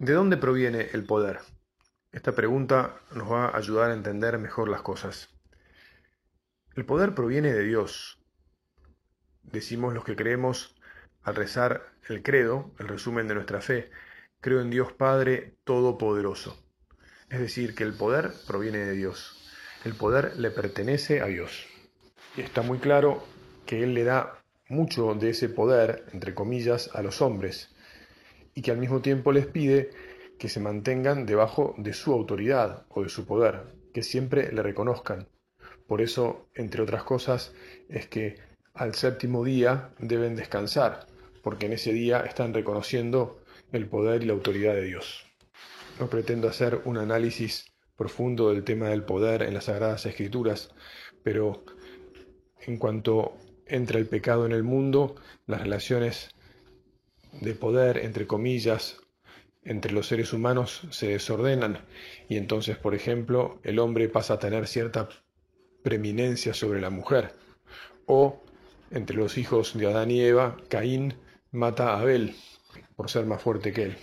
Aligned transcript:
¿De 0.00 0.14
dónde 0.14 0.38
proviene 0.38 0.88
el 0.94 1.04
poder? 1.04 1.40
Esta 2.10 2.32
pregunta 2.32 3.02
nos 3.14 3.30
va 3.30 3.48
a 3.48 3.58
ayudar 3.58 3.90
a 3.90 3.94
entender 3.94 4.38
mejor 4.38 4.70
las 4.70 4.80
cosas. 4.80 5.28
El 6.74 6.86
poder 6.86 7.14
proviene 7.14 7.52
de 7.52 7.64
Dios. 7.64 8.18
Decimos 9.42 9.92
los 9.92 10.02
que 10.02 10.16
creemos 10.16 10.74
al 11.22 11.36
rezar 11.36 11.92
el 12.08 12.22
credo, 12.22 12.72
el 12.78 12.88
resumen 12.88 13.28
de 13.28 13.34
nuestra 13.34 13.60
fe, 13.60 13.90
creo 14.40 14.62
en 14.62 14.70
Dios 14.70 14.90
Padre 14.94 15.58
Todopoderoso. 15.64 16.56
Es 17.28 17.38
decir, 17.38 17.74
que 17.74 17.84
el 17.84 17.92
poder 17.92 18.32
proviene 18.46 18.78
de 18.78 18.92
Dios. 18.92 19.52
El 19.84 19.94
poder 19.94 20.34
le 20.38 20.50
pertenece 20.50 21.20
a 21.20 21.26
Dios. 21.26 21.66
Y 22.38 22.40
está 22.40 22.62
muy 22.62 22.78
claro 22.78 23.22
que 23.66 23.82
Él 23.82 23.92
le 23.92 24.04
da 24.04 24.42
mucho 24.66 25.14
de 25.14 25.28
ese 25.28 25.50
poder, 25.50 26.06
entre 26.14 26.34
comillas, 26.34 26.88
a 26.94 27.02
los 27.02 27.20
hombres, 27.20 27.76
y 28.54 28.62
que 28.62 28.70
al 28.70 28.78
mismo 28.78 29.00
tiempo 29.00 29.32
les 29.32 29.46
pide 29.46 29.90
que 30.38 30.48
se 30.48 30.60
mantengan 30.60 31.26
debajo 31.26 31.74
de 31.76 31.92
su 31.92 32.12
autoridad 32.12 32.86
o 32.88 33.02
de 33.02 33.08
su 33.08 33.26
poder, 33.26 33.62
que 33.92 34.02
siempre 34.02 34.50
le 34.52 34.62
reconozcan. 34.62 35.28
Por 35.86 36.00
eso, 36.00 36.48
entre 36.54 36.82
otras 36.82 37.02
cosas, 37.02 37.52
es 37.88 38.06
que 38.06 38.36
al 38.74 38.94
séptimo 38.94 39.44
día 39.44 39.90
deben 39.98 40.36
descansar, 40.36 41.06
porque 41.42 41.66
en 41.66 41.74
ese 41.74 41.92
día 41.92 42.20
están 42.20 42.54
reconociendo 42.54 43.40
el 43.72 43.86
poder 43.86 44.22
y 44.22 44.26
la 44.26 44.32
autoridad 44.32 44.74
de 44.74 44.84
Dios. 44.84 45.26
No 45.98 46.08
pretendo 46.08 46.48
hacer 46.48 46.80
un 46.84 46.96
análisis 46.96 47.66
profundo 47.96 48.50
del 48.50 48.64
tema 48.64 48.88
del 48.88 49.04
poder 49.04 49.42
en 49.42 49.52
las 49.52 49.64
Sagradas 49.64 50.06
Escrituras, 50.06 50.70
pero 51.22 51.64
en 52.62 52.78
cuanto 52.78 53.36
entra 53.66 53.98
el 53.98 54.06
pecado 54.06 54.46
en 54.46 54.52
el 54.52 54.62
mundo, 54.62 55.16
las 55.46 55.60
relaciones 55.60 56.30
de 57.32 57.54
poder, 57.54 57.98
entre 57.98 58.26
comillas, 58.26 59.00
entre 59.62 59.92
los 59.92 60.06
seres 60.06 60.32
humanos 60.32 60.82
se 60.90 61.08
desordenan 61.08 61.84
y 62.28 62.36
entonces, 62.36 62.76
por 62.78 62.94
ejemplo, 62.94 63.60
el 63.62 63.78
hombre 63.78 64.08
pasa 64.08 64.34
a 64.34 64.38
tener 64.38 64.66
cierta 64.66 65.08
preeminencia 65.82 66.54
sobre 66.54 66.80
la 66.80 66.90
mujer. 66.90 67.34
O 68.06 68.42
entre 68.90 69.16
los 69.16 69.38
hijos 69.38 69.76
de 69.76 69.86
Adán 69.86 70.10
y 70.10 70.20
Eva, 70.20 70.56
Caín 70.68 71.14
mata 71.52 71.90
a 71.90 72.00
Abel 72.00 72.34
por 72.96 73.10
ser 73.10 73.26
más 73.26 73.42
fuerte 73.42 73.72
que 73.72 73.82
él. 73.84 73.96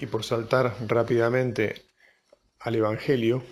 Y 0.00 0.06
por 0.06 0.24
saltar 0.24 0.74
rápidamente 0.88 1.82
al 2.58 2.74
Evangelio, 2.74 3.42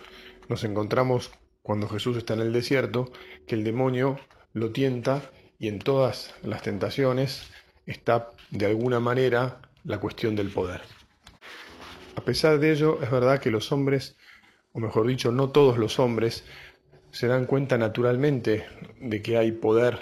nos 0.48 0.64
encontramos 0.64 1.30
cuando 1.62 1.88
Jesús 1.88 2.16
está 2.16 2.34
en 2.34 2.40
el 2.40 2.52
desierto, 2.52 3.12
que 3.46 3.54
el 3.54 3.64
demonio 3.64 4.18
lo 4.52 4.72
tienta 4.72 5.30
y 5.58 5.68
en 5.68 5.78
todas 5.78 6.34
las 6.42 6.62
tentaciones 6.62 7.50
está 7.86 8.30
de 8.50 8.66
alguna 8.66 9.00
manera 9.00 9.60
la 9.84 9.98
cuestión 9.98 10.36
del 10.36 10.50
poder. 10.50 10.82
A 12.16 12.24
pesar 12.24 12.58
de 12.58 12.72
ello, 12.72 13.02
es 13.02 13.10
verdad 13.10 13.40
que 13.40 13.50
los 13.50 13.72
hombres, 13.72 14.16
o 14.72 14.80
mejor 14.80 15.06
dicho, 15.06 15.32
no 15.32 15.50
todos 15.50 15.78
los 15.78 15.98
hombres, 15.98 16.44
se 17.12 17.26
dan 17.26 17.46
cuenta 17.46 17.78
naturalmente 17.78 18.66
de 19.00 19.22
que 19.22 19.36
hay 19.36 19.52
poder 19.52 19.98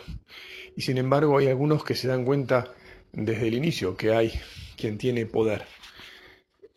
y 0.76 0.82
sin 0.82 0.98
embargo 0.98 1.38
hay 1.38 1.48
algunos 1.48 1.84
que 1.84 1.94
se 1.94 2.08
dan 2.08 2.24
cuenta 2.24 2.72
desde 3.12 3.48
el 3.48 3.54
inicio 3.54 3.96
que 3.96 4.12
hay 4.12 4.32
quien 4.76 4.98
tiene 4.98 5.26
poder. 5.26 5.64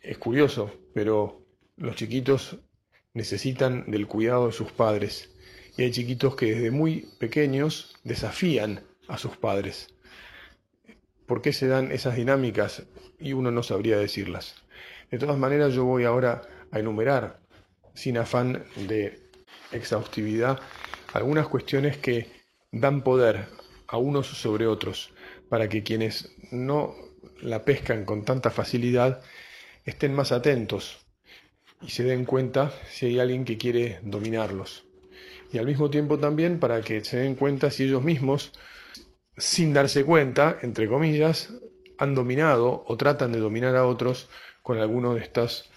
Es 0.02 0.18
curioso, 0.18 0.72
pero 0.94 1.46
los 1.78 1.96
chiquitos 1.96 2.58
necesitan 3.14 3.90
del 3.92 4.08
cuidado 4.08 4.48
de 4.48 4.54
sus 4.54 4.72
padres 4.72 5.30
y 5.78 5.84
hay 5.84 5.92
chiquitos 5.92 6.36
que 6.36 6.54
desde 6.54 6.72
muy 6.72 7.10
pequeños 7.20 7.96
desafían 8.04 8.84
a 9.08 9.18
sus 9.18 9.38
padres. 9.38 9.90
¿Por 11.32 11.42
qué 11.42 11.54
se 11.54 11.70
dan 11.70 11.94
esas 11.94 12.18
dinámicas? 12.18 12.84
Y 13.18 13.32
uno 13.32 13.52
no 13.52 13.64
sabría 13.64 13.98
decirlas. 13.98 14.56
De 15.10 15.18
todas 15.18 15.38
maneras, 15.38 15.74
yo 15.74 15.86
voy 15.86 16.04
ahora 16.04 16.42
a 16.72 16.80
enumerar, 16.80 17.40
sin 17.94 18.18
afán 18.18 18.66
de 18.76 19.18
exhaustividad, 19.72 20.60
algunas 21.14 21.48
cuestiones 21.48 21.96
que 21.96 22.30
dan 22.74 23.02
poder 23.02 23.46
a 23.88 23.96
unos 23.96 24.28
sobre 24.28 24.68
otros, 24.68 25.14
para 25.48 25.70
que 25.70 25.84
quienes 25.84 26.36
no 26.52 26.96
la 27.40 27.64
pescan 27.64 28.04
con 28.04 28.26
tanta 28.26 28.50
facilidad 28.50 29.22
estén 29.86 30.14
más 30.14 30.34
atentos 30.34 31.06
y 31.82 31.92
se 31.92 32.04
den 32.04 32.26
cuenta 32.26 32.74
si 32.90 33.06
hay 33.06 33.20
alguien 33.22 33.46
que 33.46 33.58
quiere 33.58 34.00
dominarlos. 34.02 34.84
Y 35.54 35.60
al 35.60 35.66
mismo 35.66 35.90
tiempo 35.90 36.20
también 36.20 36.60
para 36.60 36.82
que 36.82 37.06
se 37.06 37.20
den 37.20 37.36
cuenta 37.36 37.72
si 37.72 37.84
ellos 37.84 38.04
mismos 38.04 38.52
sin 39.42 39.74
darse 39.74 40.06
cuenta, 40.06 40.60
entre 40.62 40.88
comillas, 40.88 41.52
han 41.98 42.14
dominado 42.14 42.84
o 42.86 42.96
tratan 42.96 43.32
de 43.32 43.40
dominar 43.40 43.76
a 43.76 43.88
otros 43.88 44.30
con 44.62 44.78
alguna 44.78 45.16
de 45.16 45.22
estas 45.22 45.68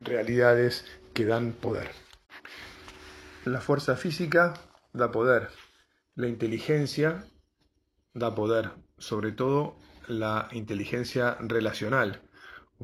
realidades 0.00 0.84
que 1.14 1.24
dan 1.24 1.52
poder. 1.52 1.88
La 3.44 3.60
fuerza 3.60 3.94
física 3.94 4.54
da 4.92 5.12
poder, 5.12 5.50
la 6.16 6.26
inteligencia 6.26 7.24
da 8.12 8.34
poder, 8.34 8.70
sobre 8.98 9.30
todo 9.30 9.76
la 10.08 10.48
inteligencia 10.50 11.36
relacional, 11.38 12.22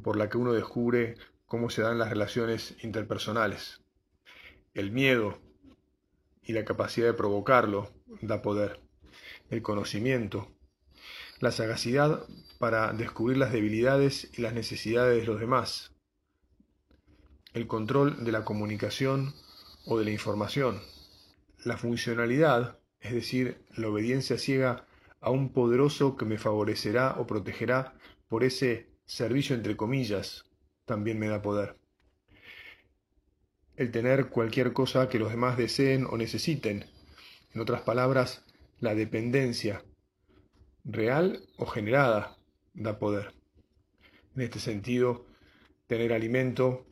por 0.04 0.16
la 0.16 0.28
que 0.28 0.38
uno 0.38 0.52
descubre 0.52 1.16
cómo 1.46 1.68
se 1.68 1.82
dan 1.82 1.98
las 1.98 2.10
relaciones 2.10 2.76
interpersonales. 2.84 3.80
El 4.72 4.92
miedo 4.92 5.40
y 6.42 6.52
la 6.52 6.64
capacidad 6.64 7.08
de 7.08 7.14
provocarlo 7.14 7.90
da 8.22 8.40
poder 8.40 8.87
el 9.50 9.62
conocimiento, 9.62 10.48
la 11.40 11.52
sagacidad 11.52 12.26
para 12.58 12.92
descubrir 12.92 13.38
las 13.38 13.52
debilidades 13.52 14.30
y 14.36 14.42
las 14.42 14.52
necesidades 14.52 15.20
de 15.20 15.26
los 15.26 15.40
demás, 15.40 15.92
el 17.54 17.66
control 17.66 18.24
de 18.24 18.32
la 18.32 18.44
comunicación 18.44 19.34
o 19.86 19.98
de 19.98 20.04
la 20.04 20.10
información, 20.10 20.80
la 21.64 21.76
funcionalidad, 21.76 22.78
es 23.00 23.12
decir, 23.12 23.64
la 23.76 23.88
obediencia 23.88 24.38
ciega 24.38 24.86
a 25.20 25.30
un 25.30 25.52
poderoso 25.52 26.16
que 26.16 26.24
me 26.24 26.38
favorecerá 26.38 27.16
o 27.18 27.26
protegerá 27.26 27.94
por 28.28 28.44
ese 28.44 28.88
servicio 29.06 29.56
entre 29.56 29.76
comillas, 29.76 30.44
también 30.84 31.18
me 31.18 31.28
da 31.28 31.42
poder. 31.42 31.76
El 33.76 33.90
tener 33.90 34.28
cualquier 34.28 34.72
cosa 34.72 35.08
que 35.08 35.18
los 35.18 35.30
demás 35.30 35.56
deseen 35.56 36.04
o 36.04 36.16
necesiten, 36.16 36.84
en 37.54 37.60
otras 37.60 37.82
palabras, 37.82 38.44
la 38.80 38.94
dependencia, 38.94 39.84
real 40.84 41.44
o 41.56 41.66
generada, 41.66 42.36
da 42.74 42.98
poder. 42.98 43.34
En 44.36 44.42
este 44.42 44.60
sentido, 44.60 45.26
tener 45.86 46.12
alimento, 46.12 46.86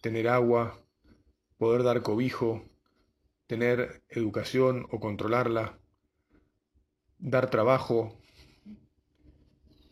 tener 0.00 0.28
agua, 0.28 0.80
poder 1.58 1.82
dar 1.82 2.02
cobijo, 2.02 2.64
tener 3.46 4.02
educación 4.08 4.86
o 4.90 4.98
controlarla, 4.98 5.78
dar 7.18 7.50
trabajo, 7.50 8.18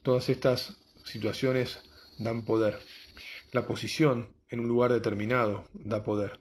todas 0.03 0.31
estas 0.31 0.79
situaciones 1.05 1.83
dan 2.19 2.45
poder. 2.45 2.79
La 3.53 3.67
posición 3.67 4.35
en 4.49 4.61
un 4.61 4.69
lugar 4.69 4.93
determinado 4.93 5.65
da 5.75 6.03
poder. 6.03 6.41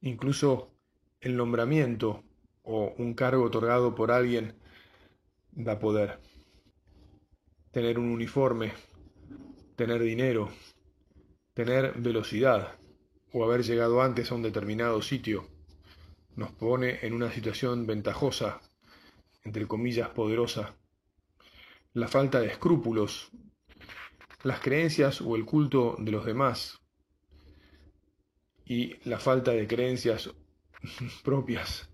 Incluso 0.00 0.74
el 1.20 1.36
nombramiento 1.36 2.24
o 2.70 2.94
un 2.98 3.14
cargo 3.14 3.44
otorgado 3.44 3.94
por 3.94 4.12
alguien 4.12 4.54
da 5.52 5.78
poder. 5.78 6.20
Tener 7.72 7.98
un 7.98 8.10
uniforme, 8.10 8.72
tener 9.74 10.02
dinero, 10.02 10.50
tener 11.54 11.94
velocidad 11.98 12.78
o 13.32 13.44
haber 13.44 13.62
llegado 13.62 14.02
antes 14.02 14.30
a 14.30 14.34
un 14.34 14.42
determinado 14.42 15.00
sitio 15.00 15.48
nos 16.36 16.52
pone 16.52 16.98
en 17.02 17.14
una 17.14 17.32
situación 17.32 17.86
ventajosa, 17.86 18.60
entre 19.44 19.66
comillas 19.66 20.10
poderosa. 20.10 20.76
La 21.94 22.06
falta 22.06 22.38
de 22.38 22.48
escrúpulos, 22.48 23.30
las 24.44 24.60
creencias 24.60 25.20
o 25.20 25.36
el 25.36 25.44
culto 25.46 25.96
de 25.98 26.12
los 26.12 26.24
demás 26.26 26.78
y 28.64 28.96
la 29.08 29.18
falta 29.18 29.52
de 29.52 29.66
creencias 29.66 30.30
propias 31.24 31.87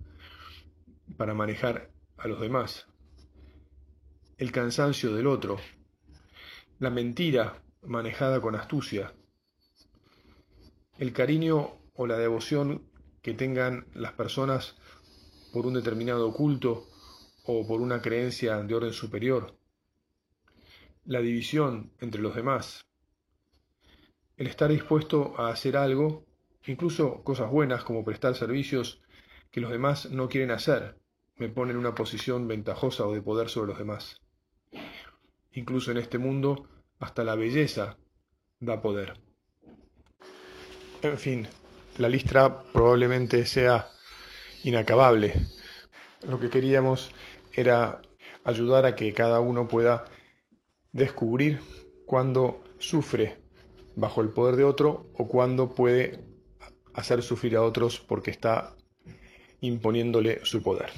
para 1.17 1.35
manejar 1.35 1.91
a 2.17 2.29
los 2.29 2.41
demás, 2.41 2.87
el 4.39 4.51
cansancio 4.53 5.15
del 5.15 5.27
otro, 5.27 5.59
la 6.79 6.91
mentira 6.91 7.63
manejada 7.83 8.41
con 8.41 8.55
astucia, 8.57 9.15
el 10.99 11.13
cariño 11.13 11.79
o 11.95 12.07
la 12.07 12.19
devoción 12.19 12.91
que 13.23 13.35
tengan 13.35 13.87
las 13.95 14.13
personas 14.13 14.77
por 15.53 15.67
un 15.67 15.75
determinado 15.75 16.33
culto 16.33 16.89
o 17.45 17.67
por 17.67 17.81
una 17.81 18.03
creencia 18.03 18.63
de 18.63 18.75
orden 18.75 18.93
superior, 18.93 19.57
la 21.05 21.21
división 21.21 21.93
entre 22.01 22.21
los 22.21 22.35
demás, 22.35 22.87
el 24.37 24.47
estar 24.47 24.71
dispuesto 24.71 25.39
a 25.39 25.51
hacer 25.51 25.77
algo, 25.77 26.27
incluso 26.67 27.23
cosas 27.23 27.51
buenas 27.51 27.85
como 27.85 28.05
prestar 28.05 28.35
servicios 28.35 29.04
que 29.55 29.61
los 29.61 29.71
demás 29.71 30.11
no 30.11 30.29
quieren 30.29 30.51
hacer, 30.51 30.99
me 31.37 31.49
pone 31.49 31.71
en 31.71 31.77
una 31.77 31.95
posición 31.95 32.49
ventajosa 32.49 33.07
o 33.07 33.15
de 33.15 33.23
poder 33.23 33.49
sobre 33.49 33.69
los 33.69 33.79
demás. 33.79 34.21
Incluso 35.53 35.93
en 35.93 35.99
este 35.99 36.19
mundo, 36.19 36.69
hasta 36.99 37.23
la 37.23 37.37
belleza 37.37 37.97
da 38.59 38.83
poder. 38.83 39.21
En 41.03 41.19
fin, 41.19 41.47
la 41.99 42.09
lista 42.09 42.65
probablemente 42.73 43.47
sea 43.47 43.91
inacabable. 44.65 45.35
Lo 46.29 46.41
que 46.41 46.51
queríamos 46.51 47.13
era 47.53 48.03
ayudar 48.43 48.87
a 48.87 48.97
que 48.97 49.13
cada 49.13 49.39
uno 49.39 49.69
pueda 49.69 50.07
descubrir 50.91 51.61
cuándo 52.07 52.65
sufre 52.81 53.41
bajo 53.95 54.21
el 54.21 54.31
poder 54.31 54.57
de 54.57 54.65
otro 54.65 55.13
o 55.15 55.29
cuándo 55.29 55.77
puede 55.77 56.25
hacer 56.93 57.23
sufrir 57.23 57.55
a 57.55 57.63
otros 57.63 58.01
porque 58.01 58.33
está 58.33 58.75
imponiéndole 59.65 60.41
su 60.45 60.63
poder. 60.63 60.91